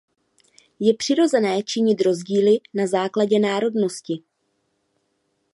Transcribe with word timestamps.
Je 0.79 0.93
přirozené 0.93 1.63
činit 1.63 2.01
rozdíly 2.01 2.57
na 2.73 2.87
základě 2.87 3.39
národnosti. 3.39 4.23